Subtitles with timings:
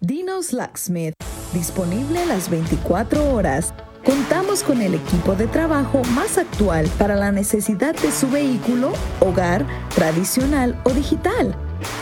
[0.00, 1.14] Dinos Locksmith,
[1.52, 3.74] disponible las 24 horas.
[4.04, 9.66] Contamos con el equipo de trabajo más actual para la necesidad de su vehículo, hogar,
[9.94, 11.54] tradicional o digital.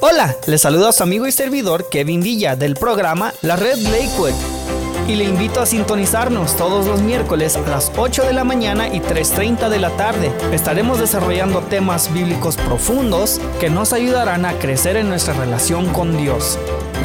[0.00, 4.34] Hola, les saluda a su amigo y servidor Kevin Villa del programa La Red Lakewood
[5.08, 9.00] y le invito a sintonizarnos todos los miércoles a las 8 de la mañana y
[9.00, 10.30] 3.30 de la tarde.
[10.52, 16.58] Estaremos desarrollando temas bíblicos profundos que nos ayudarán a crecer en nuestra relación con Dios.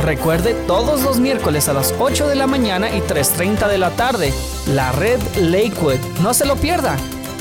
[0.04, 4.34] Recuerde todos los miércoles a las 8 de la mañana y 3.30 de la tarde,
[4.68, 5.98] la red Lakewood.
[6.22, 6.98] No se lo pierda.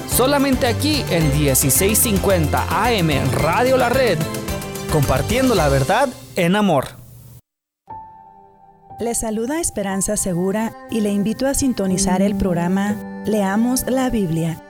[0.07, 4.19] Solamente aquí en 1650 AM Radio La Red,
[4.93, 6.85] compartiendo la verdad en amor.
[9.01, 12.95] Le saluda Esperanza Segura y le invito a sintonizar el programa
[13.27, 14.63] Leamos la Biblia,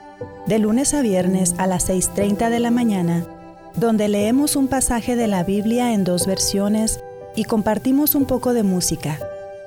[0.47, 3.27] de lunes a viernes a las 6.30 de la mañana,
[3.75, 7.02] donde leemos un pasaje de la Biblia en dos versiones
[7.35, 9.19] y compartimos un poco de música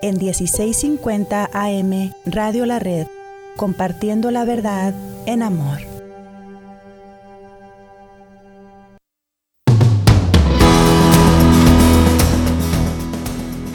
[0.03, 3.07] en 1650 AM Radio La Red,
[3.57, 4.95] compartiendo la verdad
[5.27, 5.79] en amor.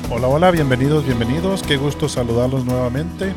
[0.10, 1.64] Hola, hola, bienvenidos, bienvenidos.
[1.64, 3.34] Qué gusto saludarlos nuevamente.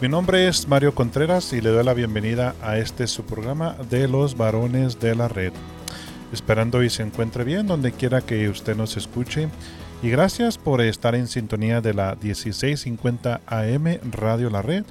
[0.00, 4.08] Mi nombre es Mario Contreras y le doy la bienvenida a este su programa de
[4.08, 5.52] los varones de la red.
[6.32, 9.48] Esperando y se encuentre bien donde quiera que usted nos escuche.
[10.02, 14.84] Y gracias por estar en sintonía de la 1650 AM Radio La Red,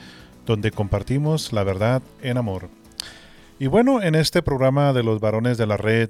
[0.46, 2.70] donde compartimos la verdad en amor.
[3.60, 6.10] Y bueno, en este programa de los varones de la red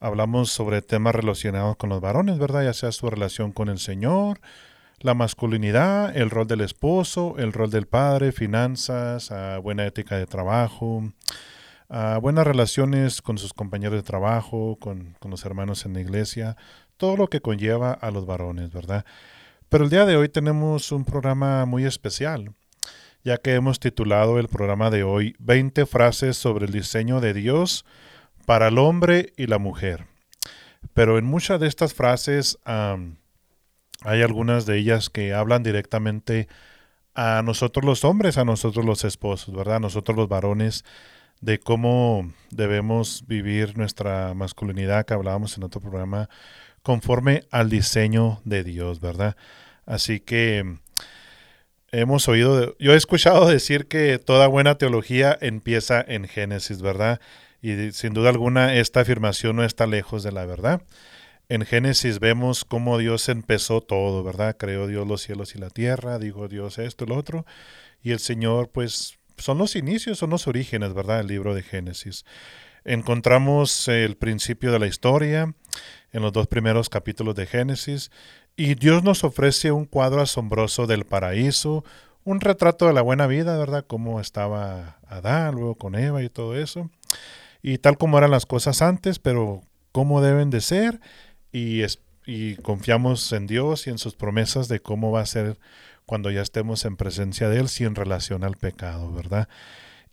[0.00, 2.64] hablamos sobre temas relacionados con los varones, ¿verdad?
[2.64, 4.40] Ya sea su relación con el Señor,
[5.00, 10.26] la masculinidad, el rol del esposo, el rol del padre, finanzas, ah, buena ética de
[10.26, 11.10] trabajo,
[12.20, 16.56] buenas relaciones con sus compañeros de trabajo, con, con los hermanos en la iglesia,
[16.96, 19.04] todo lo que conlleva a los varones, ¿verdad?
[19.68, 22.52] Pero el día de hoy tenemos un programa muy especial,
[23.24, 27.84] ya que hemos titulado el programa de hoy 20 frases sobre el diseño de Dios
[28.46, 30.06] para el hombre y la mujer.
[30.92, 36.48] Pero en muchas de estas frases hay algunas de ellas que hablan directamente
[37.14, 39.76] a nosotros los hombres, a nosotros los esposos, ¿verdad?
[39.76, 40.84] A nosotros los varones,
[41.44, 46.30] de cómo debemos vivir nuestra masculinidad que hablábamos en otro programa,
[46.82, 49.36] conforme al diseño de Dios, ¿verdad?
[49.84, 50.78] Así que
[51.92, 57.20] hemos oído, yo he escuchado decir que toda buena teología empieza en Génesis, ¿verdad?
[57.60, 60.80] Y sin duda alguna esta afirmación no está lejos de la verdad.
[61.50, 64.56] En Génesis vemos cómo Dios empezó todo, ¿verdad?
[64.56, 67.44] Creó Dios los cielos y la tierra, dijo Dios esto y lo otro,
[68.02, 71.20] y el Señor, pues, son los inicios, son los orígenes, ¿verdad?
[71.20, 72.24] El libro de Génesis.
[72.84, 75.54] Encontramos el principio de la historia,
[76.12, 78.10] en los dos primeros capítulos de Génesis
[78.56, 81.84] Y Dios nos ofrece un cuadro asombroso del paraíso,
[82.22, 83.84] un retrato de la buena vida, ¿verdad?
[83.86, 86.88] Cómo estaba Adán, luego con Eva y todo eso.
[87.62, 91.00] Y tal como eran las cosas antes, pero cómo deben de ser.
[91.52, 91.82] Y,
[92.26, 95.58] y confiamos en Dios y en sus promesas de cómo va a ser
[96.06, 99.48] cuando ya estemos en presencia de Él sin relación al pecado, ¿verdad?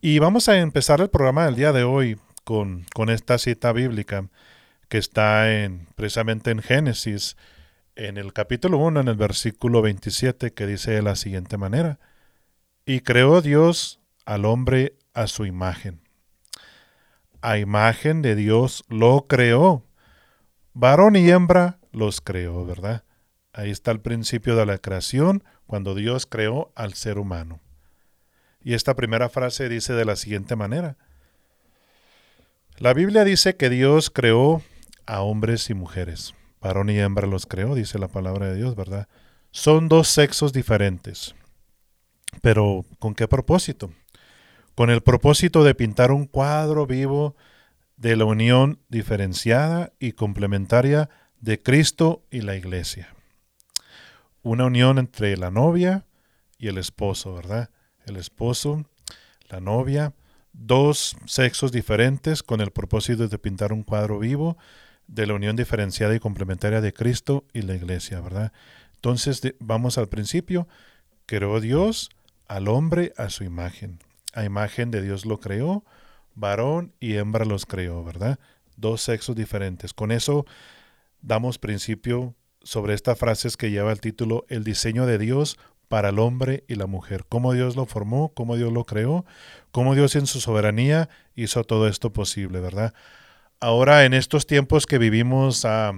[0.01, 4.27] Y vamos a empezar el programa del día de hoy con, con esta cita bíblica
[4.89, 7.35] que está en, precisamente en Génesis
[7.95, 11.99] en el capítulo 1, en el versículo 27, que dice de la siguiente manera,
[12.85, 16.01] y creó Dios al hombre a su imagen.
[17.41, 19.83] A imagen de Dios lo creó.
[20.73, 23.03] Varón y hembra los creó, ¿verdad?
[23.53, 27.59] Ahí está el principio de la creación, cuando Dios creó al ser humano.
[28.63, 30.97] Y esta primera frase dice de la siguiente manera.
[32.77, 34.61] La Biblia dice que Dios creó
[35.05, 39.07] a hombres y mujeres varón y hembra los creó, dice la palabra de Dios, ¿verdad?
[39.49, 41.35] Son dos sexos diferentes.
[42.41, 43.91] Pero ¿con qué propósito?
[44.75, 47.35] Con el propósito de pintar un cuadro vivo
[47.97, 51.09] de la unión diferenciada y complementaria
[51.41, 53.13] de Cristo y la iglesia.
[54.43, 56.05] Una unión entre la novia
[56.57, 57.69] y el esposo, ¿verdad?
[58.05, 58.85] El esposo,
[59.49, 60.13] la novia,
[60.53, 64.57] dos sexos diferentes con el propósito de pintar un cuadro vivo
[65.07, 68.51] de la unión diferenciada y complementaria de Cristo y la iglesia, ¿verdad?
[68.95, 70.67] Entonces vamos al principio,
[71.25, 72.09] creó Dios
[72.47, 73.99] al hombre a su imagen.
[74.33, 75.83] A imagen de Dios lo creó,
[76.35, 78.39] varón y hembra los creó, ¿verdad?
[78.77, 79.93] Dos sexos diferentes.
[79.93, 80.45] Con eso
[81.21, 86.19] damos principio sobre esta frase que lleva el título El diseño de Dios para el
[86.19, 87.25] hombre y la mujer.
[87.27, 89.25] Cómo Dios lo formó, cómo Dios lo creó,
[89.71, 92.93] cómo Dios en su soberanía hizo todo esto posible, ¿verdad?
[93.59, 95.91] Ahora, en estos tiempos que vivimos, ah,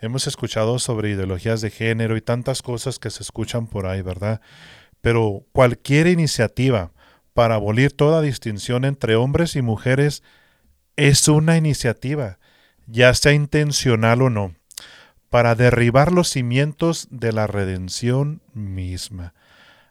[0.00, 4.40] hemos escuchado sobre ideologías de género y tantas cosas que se escuchan por ahí, ¿verdad?
[5.00, 6.92] Pero cualquier iniciativa
[7.32, 10.22] para abolir toda distinción entre hombres y mujeres
[10.96, 12.38] es una iniciativa,
[12.86, 14.54] ya sea intencional o no,
[15.32, 19.32] para derribar los cimientos de la redención misma.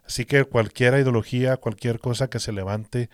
[0.06, 3.10] Así que cualquier ideología, cualquier cosa que se levante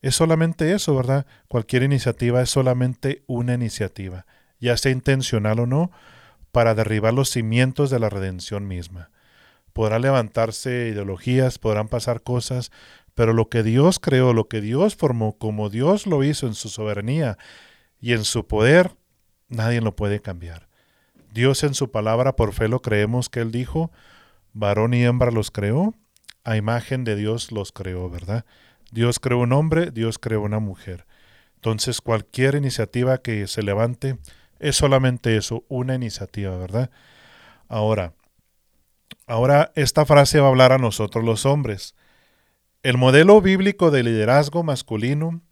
[0.00, 1.26] es solamente eso, ¿verdad?
[1.48, 4.24] Cualquier iniciativa es solamente una iniciativa,
[4.58, 5.90] ya sea intencional o no,
[6.50, 9.10] para derribar los cimientos de la redención misma.
[9.74, 12.72] Podrán levantarse ideologías, podrán pasar cosas,
[13.14, 16.70] pero lo que Dios creó, lo que Dios formó, como Dios lo hizo en su
[16.70, 17.36] soberanía
[18.00, 18.96] y en su poder,
[19.50, 20.65] nadie lo puede cambiar.
[21.36, 23.92] Dios en su palabra, por fe lo creemos que Él dijo,
[24.54, 25.94] varón y hembra los creó,
[26.44, 28.46] a imagen de Dios los creó, ¿verdad?
[28.90, 31.06] Dios creó un hombre, Dios creó una mujer.
[31.56, 34.16] Entonces cualquier iniciativa que se levante
[34.60, 36.90] es solamente eso, una iniciativa, ¿verdad?
[37.68, 38.14] Ahora,
[39.26, 41.94] ahora esta frase va a hablar a nosotros los hombres.
[42.82, 45.42] El modelo bíblico de liderazgo masculino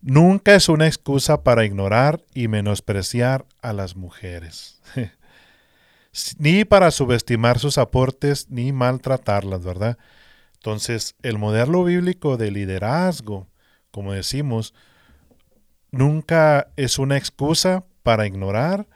[0.00, 4.80] nunca es una excusa para ignorar y menospreciar a las mujeres,
[6.38, 9.98] ni para subestimar sus aportes ni maltratarlas, ¿verdad?
[10.54, 13.46] Entonces, el modelo bíblico de liderazgo,
[13.90, 14.74] como decimos,
[15.90, 18.86] nunca es una excusa para ignorar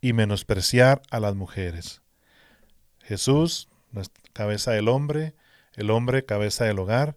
[0.00, 2.00] y menospreciar a las mujeres.
[3.02, 3.68] Jesús,
[4.32, 5.34] cabeza del hombre,
[5.74, 7.16] el hombre, cabeza del hogar,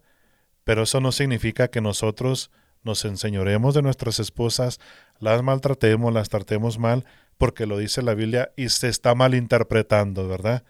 [0.64, 2.52] pero eso no significa que nosotros
[2.84, 4.80] nos enseñoremos de nuestras esposas,
[5.20, 7.06] las maltratemos, las tratemos mal,
[7.38, 10.64] porque lo dice la Biblia y se está malinterpretando, ¿verdad?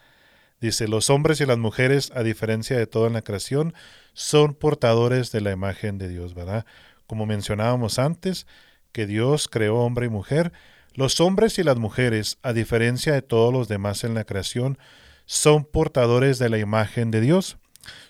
[0.61, 3.73] Dice, los hombres y las mujeres, a diferencia de toda la creación,
[4.13, 6.65] son portadores de la imagen de Dios, ¿verdad?
[7.05, 8.47] Como mencionábamos antes,
[8.93, 10.53] que Dios creó hombre y mujer,
[10.93, 14.77] los hombres y las mujeres, a diferencia de todos los demás en la creación,
[15.25, 17.57] son portadores de la imagen de Dios.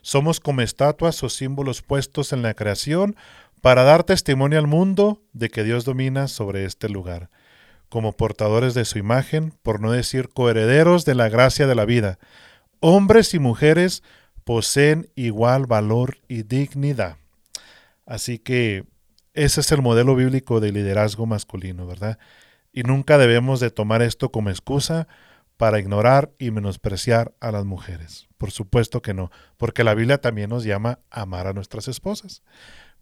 [0.01, 3.15] Somos como estatuas o símbolos puestos en la creación
[3.63, 7.29] para dar testimonio al mundo de que Dios domina sobre este lugar.
[7.88, 12.20] Como portadores de su imagen, por no decir coherederos de la gracia de la vida,
[12.82, 14.03] hombres y mujeres
[14.43, 17.15] poseen igual valor y dignidad.
[18.05, 18.84] Así que
[19.34, 22.20] ese es el modelo bíblico de liderazgo masculino, ¿verdad?
[22.74, 25.08] Y nunca debemos de tomar esto como excusa
[25.55, 28.27] para ignorar y menospreciar a las mujeres.
[28.38, 32.43] Por supuesto que no, porque la Biblia también nos llama a amar a nuestras esposas.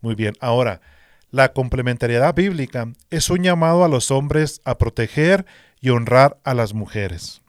[0.01, 0.81] Muy bien, ahora,
[1.29, 5.46] la complementariedad bíblica es un llamado a los hombres a proteger
[5.79, 7.41] y honrar a las mujeres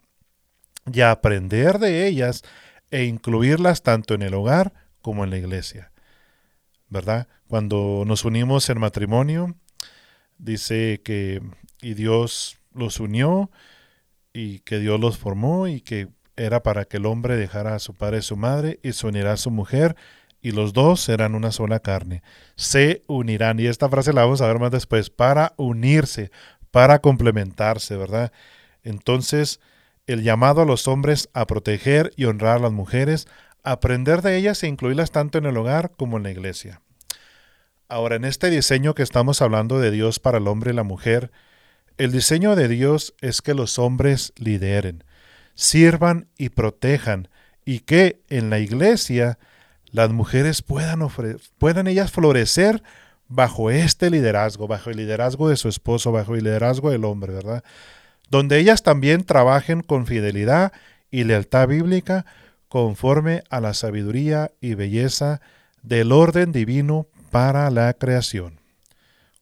[0.91, 2.43] y aprender de ellas
[2.91, 5.91] e incluirlas tanto en el hogar como en la iglesia.
[6.89, 7.27] ¿Verdad?
[7.47, 9.55] Cuando nos unimos en matrimonio,
[10.37, 11.41] dice que
[11.81, 13.51] y Dios los unió
[14.31, 17.93] y que Dios los formó y que era para que el hombre dejara a su
[17.93, 19.95] padre y su madre y se unirá a su mujer
[20.43, 22.21] y los dos serán una sola carne.
[22.57, 23.61] Se unirán.
[23.61, 25.09] Y esta frase la vamos a ver más después.
[25.09, 26.31] Para unirse,
[26.69, 28.33] para complementarse, ¿verdad?
[28.83, 29.61] Entonces,
[30.05, 33.25] el llamado a los hombres a proteger y honrar a las mujeres,
[33.63, 36.81] aprender de ellas e incluirlas tanto en el hogar como en la iglesia.
[37.87, 41.31] Ahora, en este diseño que estamos hablando de Dios para el hombre y la mujer,
[41.97, 45.05] el diseño de Dios es que los hombres lideren,
[45.55, 47.29] sirvan y protejan,
[47.63, 49.37] y que en la iglesia
[49.93, 51.07] las mujeres puedan,
[51.59, 52.83] puedan ellas florecer
[53.27, 57.63] bajo este liderazgo, bajo el liderazgo de su esposo, bajo el liderazgo del hombre, ¿verdad?
[58.29, 60.73] Donde ellas también trabajen con fidelidad
[61.11, 62.25] y lealtad bíblica
[62.67, 65.41] conforme a la sabiduría y belleza
[65.83, 68.59] del orden divino para la creación.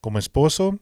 [0.01, 0.79] Como esposo,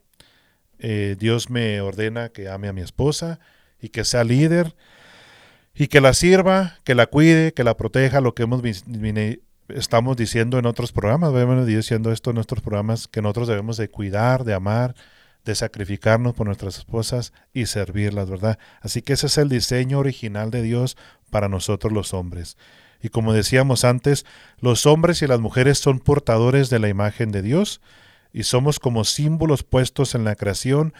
[0.79, 3.39] eh, Dios me ordena que ame a mi esposa
[3.79, 4.75] y que sea líder
[5.75, 8.63] y que la sirva, que la cuide, que la proteja, lo que hemos
[9.69, 13.89] estamos diciendo en otros programas, vemos diciendo esto en nuestros programas, que nosotros debemos de
[13.89, 14.95] cuidar, de amar,
[15.45, 18.59] de sacrificarnos por nuestras esposas y servirlas, ¿verdad?
[18.81, 20.97] Así que ese es el diseño original de Dios
[21.29, 22.57] para nosotros los hombres.
[23.01, 24.25] Y como decíamos antes,
[24.59, 27.81] los hombres y las mujeres son portadores de la imagen de Dios
[28.33, 30.93] y somos como símbolos puestos en la creación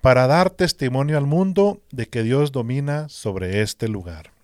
[0.00, 4.35] para dar testimonio al mundo de que Dios domina sobre este lugar.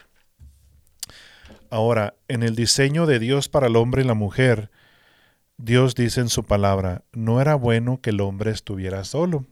[1.72, 4.70] Ahora, en el diseño de Dios para el hombre y la mujer,
[5.56, 9.46] Dios dice en su palabra, no era bueno que el hombre estuviera solo.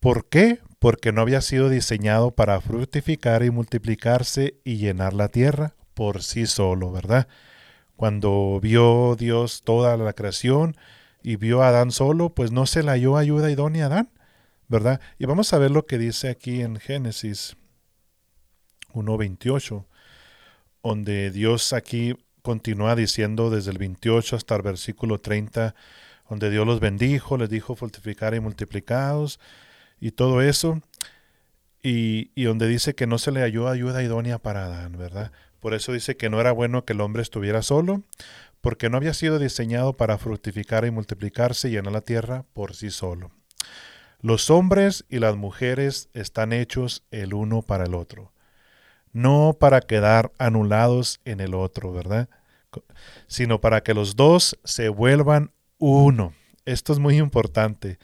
[0.00, 0.58] ¿Por qué?
[0.80, 6.46] Porque no había sido diseñado para fructificar y multiplicarse y llenar la tierra por sí
[6.46, 7.28] solo, ¿verdad?
[7.94, 10.74] Cuando vio Dios toda la creación
[11.22, 14.10] y vio a Adán solo, pues no se le halló ayuda idónea a Adán,
[14.66, 15.00] ¿verdad?
[15.20, 17.56] Y vamos a ver lo que dice aquí en Génesis
[18.92, 19.84] 1.28
[20.82, 25.74] donde Dios aquí continúa diciendo desde el 28 hasta el versículo 30,
[26.28, 29.40] donde Dios los bendijo, les dijo fortificar y multiplicados
[30.00, 30.80] y todo eso,
[31.82, 35.32] y, y donde dice que no se le halló ayuda idónea para Adán, ¿verdad?
[35.60, 38.02] Por eso dice que no era bueno que el hombre estuviera solo,
[38.60, 42.90] porque no había sido diseñado para fructificar y multiplicarse y llenar la tierra por sí
[42.90, 43.30] solo.
[44.20, 48.32] Los hombres y las mujeres están hechos el uno para el otro
[49.12, 52.28] no para quedar anulados en el otro, ¿verdad?
[53.26, 56.32] Sino para que los dos se vuelvan uno.
[56.64, 57.98] Esto es muy importante.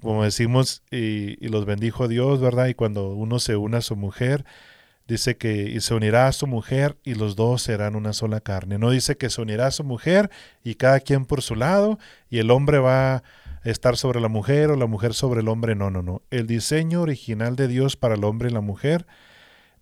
[0.00, 2.68] Como decimos, y, los bendijo Dios, ¿verdad?
[2.68, 4.44] Y cuando uno se une a su mujer,
[5.08, 8.78] dice que se unirá a su mujer y los dos serán una sola carne.
[8.78, 10.30] No dice que se unirá a su mujer
[10.62, 11.98] y cada quien por su lado
[12.30, 13.22] y el hombre va a
[13.64, 15.74] estar sobre la mujer o la mujer sobre el hombre.
[15.74, 16.22] No, no, no.
[16.30, 19.06] El diseño original de Dios para el hombre y la mujer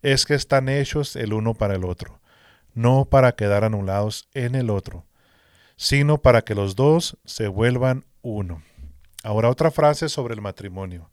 [0.07, 2.21] es que están hechos el uno para el otro,
[2.75, 5.05] no para quedar anulados en el otro,
[5.75, 8.63] sino para que los dos se vuelvan uno.
[9.25, 11.11] Ahora otra frase sobre el matrimonio.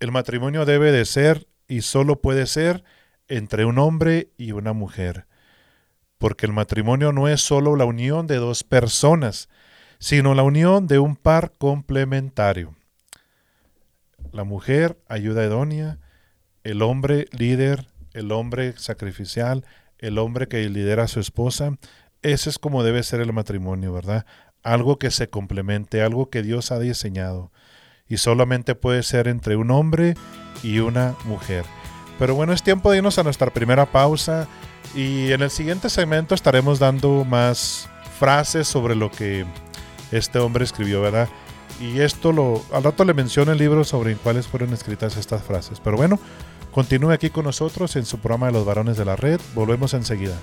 [0.00, 2.82] El matrimonio debe de ser y solo puede ser
[3.28, 5.26] entre un hombre y una mujer,
[6.16, 9.50] porque el matrimonio no es solo la unión de dos personas,
[9.98, 12.74] sino la unión de un par complementario.
[14.32, 15.98] La mujer ayuda idónea,
[16.64, 19.64] el hombre líder el hombre sacrificial,
[19.98, 21.76] el hombre que lidera a su esposa.
[22.22, 24.26] Ese es como debe ser el matrimonio, ¿verdad?
[24.62, 27.52] Algo que se complemente, algo que Dios ha diseñado.
[28.08, 30.14] Y solamente puede ser entre un hombre
[30.62, 31.64] y una mujer.
[32.18, 34.48] Pero bueno, es tiempo de irnos a nuestra primera pausa.
[34.94, 37.88] Y en el siguiente segmento estaremos dando más
[38.18, 39.44] frases sobre lo que
[40.10, 41.28] este hombre escribió, ¿verdad?
[41.80, 45.80] Y esto lo, al rato le menciono el libro sobre cuáles fueron escritas estas frases.
[45.80, 46.18] Pero bueno,
[46.78, 49.40] Continúe aquí con nosotros en su programa de los varones de la red.
[49.52, 50.38] Volvemos enseguida.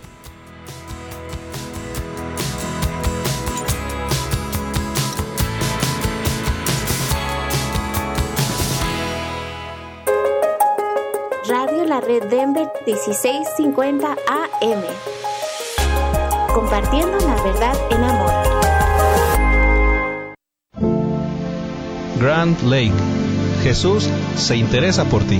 [11.48, 14.84] Radio La Red Denver 1650 AM.
[16.54, 18.34] Compartiendo la verdad en amor.
[22.20, 22.92] Grand Lake.
[23.64, 25.40] Jesús se interesa por ti.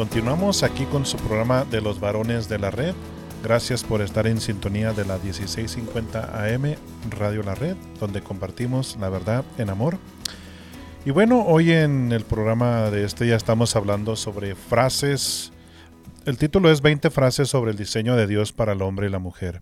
[0.00, 2.94] Continuamos aquí con su programa de los varones de la red.
[3.44, 6.74] Gracias por estar en sintonía de la 1650 AM
[7.10, 9.98] Radio La Red, donde compartimos la verdad en amor.
[11.04, 15.52] Y bueno, hoy en el programa de este ya estamos hablando sobre frases.
[16.24, 19.18] El título es 20 frases sobre el diseño de Dios para el hombre y la
[19.18, 19.60] mujer.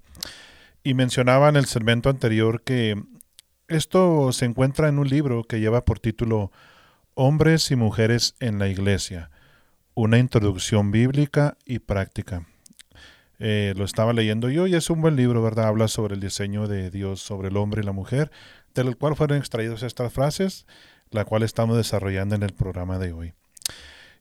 [0.85, 2.94] Y mencionaba en el segmento anterior que
[3.66, 6.53] esto se encuentra en un libro que lleva por título
[7.14, 9.31] Hombres y Mujeres en la Iglesia
[10.01, 12.47] una introducción bíblica y práctica.
[13.41, 15.67] Eh, lo estaba leyendo yo y es un buen libro, ¿verdad?
[15.67, 18.31] Habla sobre el diseño de Dios sobre el hombre y la mujer,
[18.77, 20.67] del cual fueron extraídas estas frases,
[21.11, 23.33] la cual estamos desarrollando en el programa de hoy.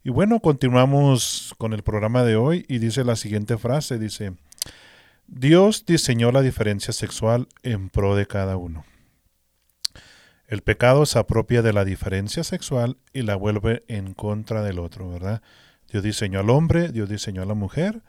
[0.04, 4.34] Y bueno, continuamos con el programa de hoy y dice la siguiente frase, dice,
[5.28, 8.84] Dios diseñó la diferencia sexual en pro de cada uno.
[10.48, 15.08] El pecado se apropia de la diferencia sexual y la vuelve en contra del otro,
[15.08, 15.44] ¿verdad?
[15.92, 18.02] Dios diseñó al hombre, Dios diseñó a la mujer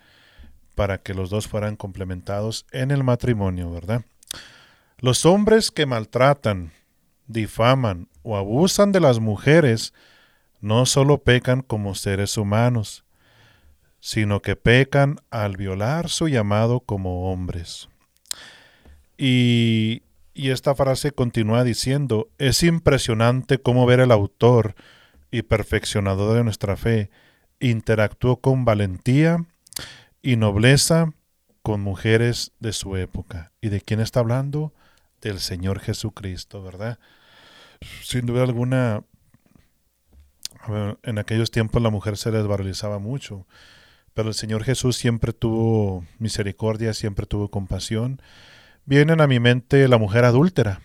[0.74, 4.04] para que los dos fueran complementados en el matrimonio, ¿verdad?
[4.98, 6.72] Los hombres que maltratan,
[7.26, 9.92] difaman o abusan de las mujeres
[10.60, 13.04] no solo pecan como seres humanos,
[14.00, 17.88] sino que pecan al violar su llamado como hombres.
[19.16, 20.02] Y,
[20.34, 24.74] y esta frase continúa diciendo, es impresionante cómo ver el autor
[25.30, 27.10] y perfeccionador de nuestra fe
[27.60, 29.44] interactuó con valentía
[30.22, 31.12] y nobleza
[31.62, 33.52] con mujeres de su época.
[33.60, 34.72] ¿Y de quién está hablando?
[35.20, 36.98] del Señor Jesucristo, ¿verdad?
[38.02, 39.02] Sin duda alguna,
[41.02, 43.46] en aquellos tiempos la mujer se desvalorizaba mucho,
[44.14, 48.20] pero el Señor Jesús siempre tuvo misericordia, siempre tuvo compasión.
[48.84, 50.80] Vienen a mi mente la mujer adúltera,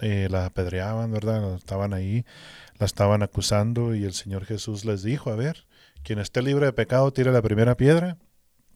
[0.00, 1.54] eh, la apedreaban, ¿verdad?
[1.54, 2.24] Estaban ahí,
[2.78, 5.66] la estaban acusando y el Señor Jesús les dijo, a ver,
[6.08, 8.16] quien esté libre de pecado, tire la primera piedra.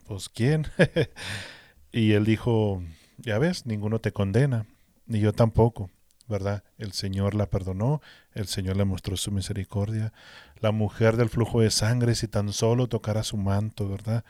[0.07, 0.67] Pues ¿quién?
[1.91, 2.83] y él dijo,
[3.17, 4.67] ya ves, ninguno te condena,
[5.07, 5.89] ni yo tampoco,
[6.29, 6.63] ¿verdad?
[6.77, 8.03] El Señor la perdonó,
[8.35, 10.13] el Señor le mostró su misericordia.
[10.61, 14.27] La mujer del flujo de sangre, si tan solo tocara su manto, ¿verdad?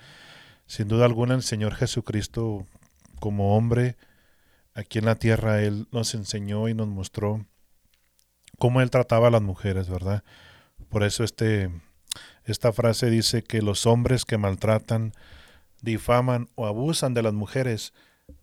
[0.66, 2.68] Sin duda alguna el Señor Jesucristo,
[3.18, 3.96] como hombre,
[4.74, 7.44] aquí en la tierra, Él nos enseñó y nos mostró
[8.60, 10.22] cómo Él trataba a las mujeres, ¿verdad?
[10.88, 11.68] Por eso este,
[12.44, 15.12] esta frase dice que los hombres que maltratan,
[15.80, 17.92] difaman o abusan de las mujeres,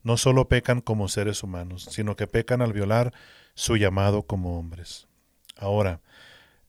[0.04, 3.14] no solo pecan como seres humanos, sino que pecan al violar
[3.56, 5.08] su llamado como hombres.
[5.58, 6.02] Ahora,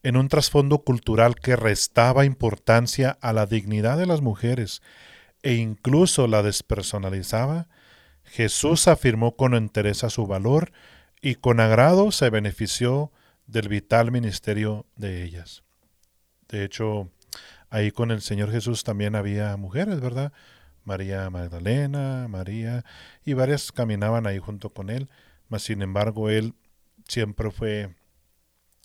[0.02, 4.82] en un trasfondo cultural que restaba importancia a la dignidad de las mujeres
[5.42, 7.68] e incluso la despersonalizaba,
[8.24, 10.72] Jesús afirmó con entereza su valor
[11.20, 13.12] y con agrado se benefició
[13.46, 15.62] del vital ministerio de ellas.
[16.48, 17.10] De hecho,
[17.70, 20.32] ahí con el Señor Jesús también había mujeres, ¿verdad?
[20.84, 22.84] María Magdalena, María,
[23.24, 25.08] y varias caminaban ahí junto con él,
[25.48, 26.54] mas sin embargo él
[27.06, 27.94] siempre fue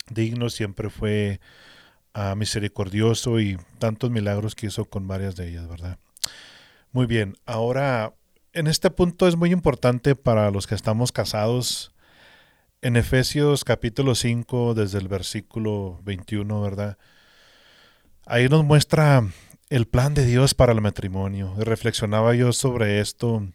[0.08, 1.40] digno, siempre fue
[2.14, 5.98] ah, misericordioso y tantos milagros que hizo con varias de ellas, ¿verdad?
[6.92, 8.14] Muy bien, ahora
[8.52, 11.92] en este punto es muy importante para los que estamos casados.
[12.80, 16.98] En Efesios capítulo 5, desde el versículo 21, ¿verdad?
[18.28, 19.24] Ahí nos muestra
[19.70, 21.54] el plan de Dios para el matrimonio.
[21.58, 23.46] reflexionaba yo sobre esto.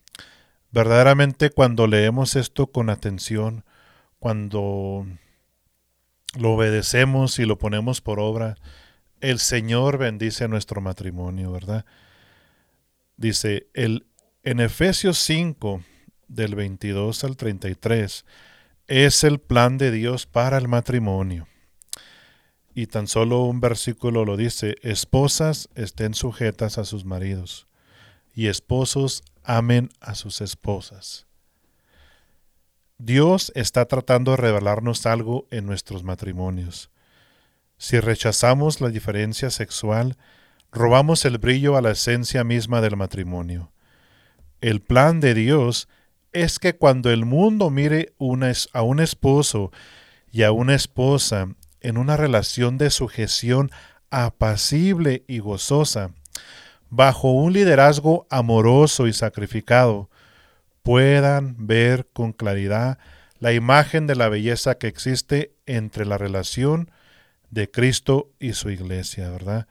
[0.71, 3.65] Verdaderamente cuando leemos esto con atención,
[4.17, 5.05] cuando
[6.39, 8.55] lo obedecemos y lo ponemos por obra,
[9.19, 11.85] el Señor bendice nuestro matrimonio, ¿verdad?
[13.17, 14.07] Dice el,
[14.43, 15.83] en Efesios 5,
[16.29, 18.25] del 22 al 33,
[18.87, 21.45] es el plan de Dios para el matrimonio
[22.73, 27.67] y tan solo un versículo lo dice, esposas estén sujetas a sus maridos
[28.33, 31.27] y esposos amen a sus esposas.
[32.97, 36.91] Dios está tratando de revelarnos algo en nuestros matrimonios.
[37.77, 40.17] Si rechazamos la diferencia sexual,
[40.71, 43.71] robamos el brillo a la esencia misma del matrimonio.
[44.61, 45.87] El plan de Dios
[46.31, 48.13] es que cuando el mundo mire
[48.71, 49.71] a un esposo
[50.31, 53.71] y a una esposa en una relación de sujeción
[54.09, 56.11] apacible y gozosa,
[56.89, 60.09] bajo un liderazgo amoroso y sacrificado,
[60.83, 62.97] puedan ver con claridad
[63.39, 66.91] la imagen de la belleza que existe entre la relación
[67.49, 69.67] de Cristo y su iglesia, ¿verdad?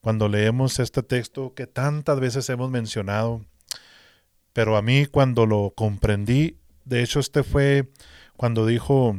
[0.00, 3.44] Cuando leemos este texto que tantas veces hemos mencionado,
[4.52, 7.90] pero a mí cuando lo comprendí, de hecho este fue
[8.36, 9.16] cuando dijo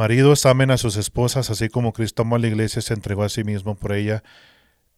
[0.00, 3.22] Maridos amen a sus esposas así como Cristo amó a la iglesia y se entregó
[3.22, 4.22] a sí mismo por ella.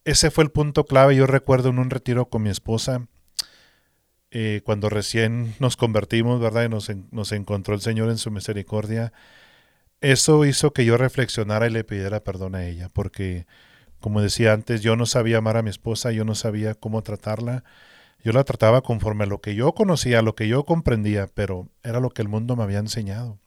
[0.05, 1.13] Ese fue el punto clave.
[1.13, 3.05] Yo recuerdo en un retiro con mi esposa,
[4.31, 6.63] eh, cuando recién nos convertimos, ¿verdad?
[6.63, 9.11] Y nos, nos encontró el Señor en su misericordia.
[9.99, 13.45] Eso hizo que yo reflexionara y le pidiera perdón a ella, porque,
[13.99, 17.65] como decía antes, yo no sabía amar a mi esposa, yo no sabía cómo tratarla.
[18.23, 21.67] Yo la trataba conforme a lo que yo conocía, a lo que yo comprendía, pero
[21.83, 23.42] era lo que el mundo me había enseñado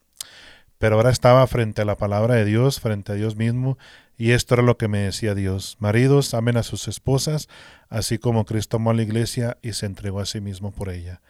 [0.77, 3.77] pero ahora estaba frente a la palabra de Dios, frente a Dios mismo,
[4.17, 5.77] y esto era lo que me decía Dios.
[5.79, 7.47] Maridos, amen a sus esposas,
[7.89, 11.21] así como Cristo amó a la iglesia y se entregó a sí mismo por ella.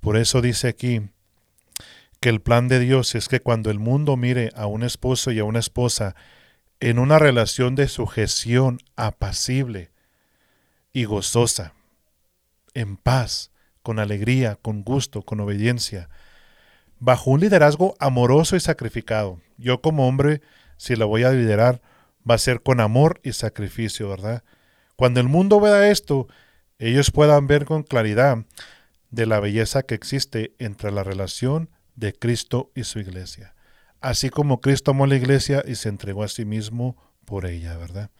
[0.00, 1.02] Por eso dice aquí
[2.20, 5.38] que el plan de Dios es que cuando el mundo mire a un esposo y
[5.38, 6.14] a una esposa
[6.80, 9.90] en una relación de sujeción apacible
[10.92, 11.74] y gozosa,
[12.74, 13.50] en paz,
[13.82, 16.08] con alegría, con gusto, con obediencia,
[17.04, 19.38] bajo un liderazgo amoroso y sacrificado.
[19.58, 20.40] Yo como hombre,
[20.78, 21.82] si la voy a liderar,
[22.28, 24.42] va a ser con amor y sacrificio, ¿verdad?
[24.96, 26.28] Cuando el mundo vea esto,
[26.78, 28.38] ellos puedan ver con claridad
[29.10, 33.54] de la belleza que existe entre la relación de Cristo y su iglesia.
[34.00, 38.10] Así como Cristo amó la iglesia y se entregó a sí mismo por ella, ¿verdad?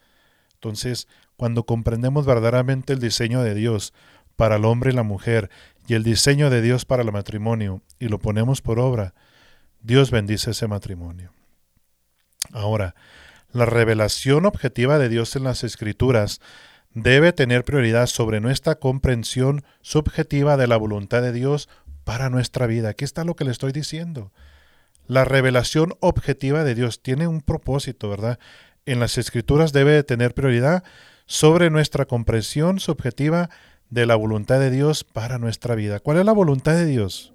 [0.52, 3.94] Entonces, cuando comprendemos verdaderamente el diseño de Dios
[4.36, 5.48] para el hombre y la mujer
[5.86, 9.14] y el diseño de Dios para el matrimonio y lo ponemos por obra,
[9.82, 11.32] Dios bendice ese matrimonio.
[12.52, 12.94] Ahora,
[13.52, 16.40] la revelación objetiva de Dios en las Escrituras
[16.94, 21.68] debe tener prioridad sobre nuestra comprensión subjetiva de la voluntad de Dios
[22.04, 22.90] para nuestra vida.
[22.90, 24.32] Aquí está lo que le estoy diciendo.
[25.06, 28.38] La revelación objetiva de Dios tiene un propósito, ¿verdad?
[28.86, 30.84] En las escrituras debe de tener prioridad
[31.26, 33.50] sobre nuestra comprensión subjetiva
[33.90, 36.00] de la voluntad de Dios para nuestra vida.
[36.00, 37.32] ¿Cuál es la voluntad de Dios?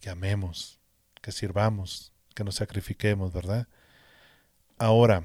[0.00, 0.80] Que amemos,
[1.22, 3.68] que sirvamos, que nos sacrifiquemos, ¿verdad?
[4.78, 5.24] Ahora,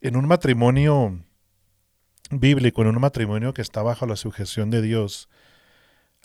[0.00, 1.24] en un matrimonio
[2.30, 5.28] bíblico, en un matrimonio que está bajo la sujeción de Dios,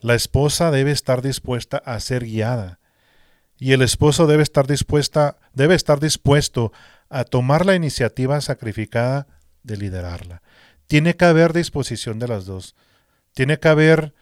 [0.02, 2.80] la esposa debe estar dispuesta a ser guiada
[3.58, 6.72] y el esposo debe estar dispuesta, debe estar dispuesto
[7.10, 9.28] a tomar la iniciativa sacrificada
[9.64, 10.42] de liderarla.
[10.90, 12.76] Tiene que haber disposición de las dos.
[13.36, 14.16] Tiene que haber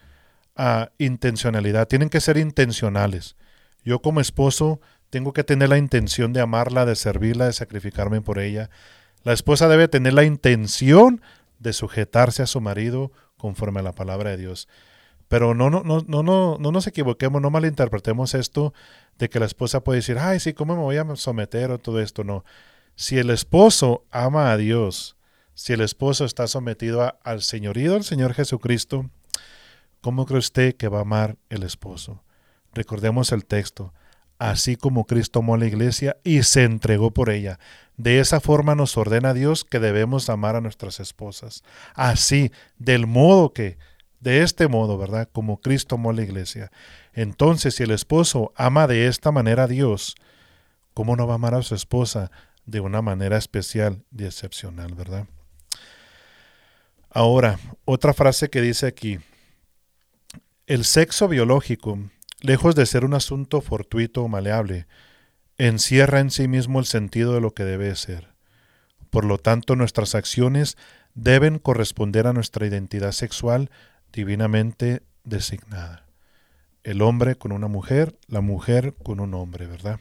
[0.58, 1.88] uh, intencionalidad.
[1.88, 3.36] Tienen que ser intencionales.
[3.84, 4.78] Yo como esposo
[5.08, 8.68] tengo que tener la intención de amarla, de servirla, de sacrificarme por ella.
[9.22, 11.22] La esposa debe tener la intención
[11.58, 14.68] de sujetarse a su marido conforme a la palabra de Dios.
[15.26, 18.74] Pero no, no, no, no, no, no nos equivoquemos, no malinterpretemos esto
[19.16, 21.98] de que la esposa puede decir, ay, sí, ¿cómo me voy a someter o todo
[21.98, 22.24] esto?
[22.24, 22.44] No.
[22.94, 25.17] Si el esposo ama a Dios,
[25.58, 29.10] si el esposo está sometido al señorío del Señor Jesucristo,
[30.00, 32.22] ¿cómo cree usted que va a amar el esposo?
[32.74, 33.92] Recordemos el texto.
[34.38, 37.58] Así como Cristo amó a la iglesia y se entregó por ella.
[37.96, 41.64] De esa forma nos ordena Dios que debemos amar a nuestras esposas.
[41.96, 43.78] Así, del modo que,
[44.20, 45.28] de este modo, ¿verdad?
[45.32, 46.70] Como Cristo amó a la iglesia.
[47.14, 50.14] Entonces, si el esposo ama de esta manera a Dios,
[50.94, 52.30] ¿cómo no va a amar a su esposa
[52.64, 55.26] de una manera especial y excepcional, verdad?
[57.10, 59.18] Ahora, otra frase que dice aquí,
[60.66, 61.98] el sexo biológico,
[62.40, 64.86] lejos de ser un asunto fortuito o maleable,
[65.56, 68.28] encierra en sí mismo el sentido de lo que debe ser.
[69.10, 70.76] Por lo tanto, nuestras acciones
[71.14, 73.70] deben corresponder a nuestra identidad sexual
[74.12, 76.08] divinamente designada
[76.88, 80.00] el hombre con una mujer, la mujer con un hombre, ¿verdad?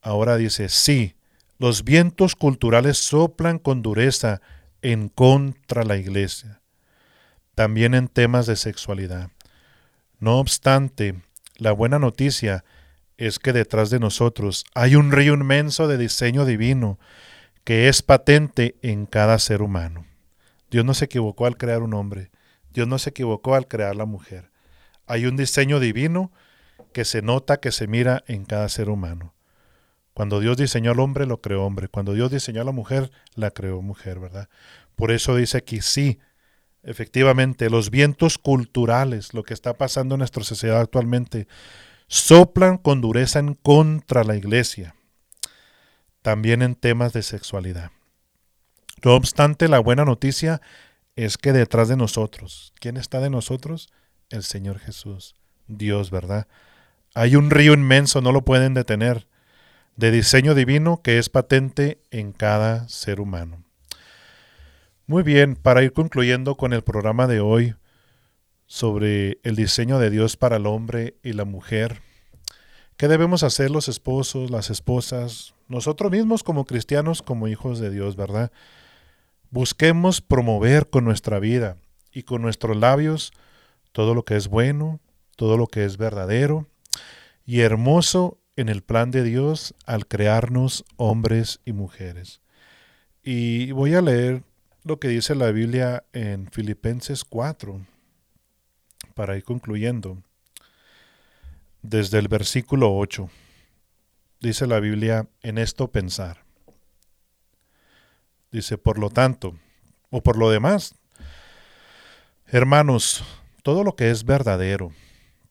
[0.00, 1.14] Ahora dice, sí,
[1.58, 4.40] los vientos culturales soplan con dureza
[4.86, 6.60] en contra la iglesia,
[7.56, 9.30] también en temas de sexualidad.
[10.20, 11.20] No obstante,
[11.56, 12.64] la buena noticia
[13.16, 17.00] es que detrás de nosotros hay un río inmenso de diseño divino
[17.64, 20.06] que es patente en cada ser humano.
[20.70, 22.30] Dios no se equivocó al crear un hombre,
[22.72, 24.52] Dios no se equivocó al crear la mujer.
[25.08, 26.30] Hay un diseño divino
[26.92, 29.34] que se nota, que se mira en cada ser humano.
[30.16, 31.88] Cuando Dios diseñó al hombre, lo creó hombre.
[31.88, 34.48] Cuando Dios diseñó a la mujer, la creó mujer, ¿verdad?
[34.94, 36.20] Por eso dice aquí, sí,
[36.82, 41.48] efectivamente, los vientos culturales, lo que está pasando en nuestra sociedad actualmente,
[42.06, 44.94] soplan con dureza en contra la iglesia,
[46.22, 47.90] también en temas de sexualidad.
[49.04, 50.62] No obstante, la buena noticia
[51.14, 53.90] es que detrás de nosotros, ¿quién está de nosotros?
[54.30, 56.48] el Señor Jesús, Dios, ¿verdad?
[57.14, 59.26] Hay un río inmenso, no lo pueden detener,
[59.96, 63.64] de diseño divino que es patente en cada ser humano.
[65.06, 67.74] Muy bien, para ir concluyendo con el programa de hoy
[68.66, 72.02] sobre el diseño de Dios para el hombre y la mujer,
[72.96, 78.16] ¿qué debemos hacer los esposos, las esposas, nosotros mismos como cristianos, como hijos de Dios,
[78.16, 78.52] verdad?
[79.50, 81.76] Busquemos promover con nuestra vida
[82.12, 83.32] y con nuestros labios
[83.92, 85.00] todo lo que es bueno,
[85.36, 86.66] todo lo que es verdadero
[87.46, 92.40] y hermoso en el plan de Dios al crearnos hombres y mujeres.
[93.22, 94.42] Y voy a leer
[94.82, 97.80] lo que dice la Biblia en Filipenses 4
[99.14, 100.22] para ir concluyendo.
[101.82, 103.28] Desde el versículo 8
[104.40, 106.44] dice la Biblia en esto pensar.
[108.52, 109.58] Dice, por lo tanto,
[110.10, 110.94] o por lo demás,
[112.46, 113.24] hermanos,
[113.62, 114.92] todo lo que es verdadero,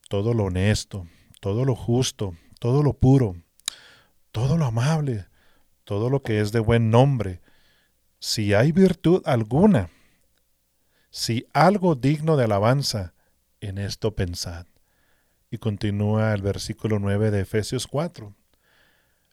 [0.08, 1.06] todo lo honesto,
[1.40, 3.36] todo lo justo, todo lo puro,
[4.32, 5.26] todo lo amable,
[5.84, 7.40] todo lo que es de buen nombre,
[8.18, 9.90] si hay virtud alguna,
[11.10, 13.14] si algo digno de alabanza,
[13.60, 14.66] en esto pensad.
[15.50, 18.34] Y continúa el versículo 9 de Efesios 4.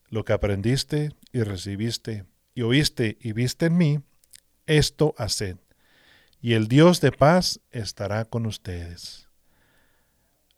[0.09, 3.99] Lo que aprendiste y recibiste y oíste y viste en mí,
[4.65, 5.57] esto haced
[6.43, 9.29] y el Dios de paz estará con ustedes.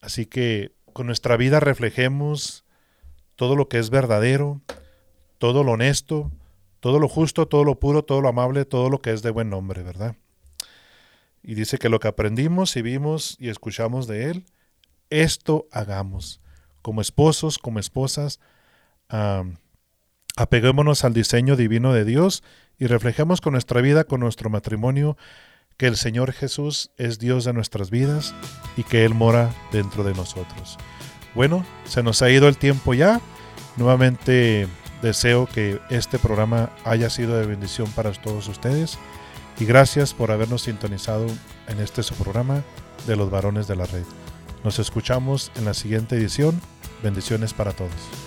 [0.02, 2.64] Así que con nuestra vida reflejemos
[3.36, 4.62] todo lo que es verdadero,
[5.40, 6.32] todo lo honesto,
[6.80, 9.50] todo lo justo, todo lo puro, todo lo amable, todo lo que es de buen
[9.50, 10.16] nombre, ¿verdad?
[11.44, 14.46] Y dice que lo que aprendimos y vimos y escuchamos de Él,
[15.10, 16.40] esto hagamos.
[16.82, 18.40] Como esposos, como esposas,
[20.38, 22.42] apeguémonos al diseño divino de Dios
[22.80, 25.18] y reflejemos con nuestra vida, con nuestro matrimonio,
[25.78, 28.34] que el Señor Jesús es Dios de nuestras vidas
[28.78, 30.78] y que Él mora dentro de nosotros.
[31.34, 33.20] Bueno, se nos ha ido el tiempo ya.
[33.78, 34.68] Nuevamente
[35.02, 38.98] deseo que este programa haya sido de bendición para todos ustedes
[39.60, 41.28] y gracias por habernos sintonizado
[41.68, 42.64] en este programa
[43.06, 44.06] de los varones de la red.
[44.64, 46.60] Nos escuchamos en la siguiente edición.
[47.04, 48.25] Bendiciones para todos.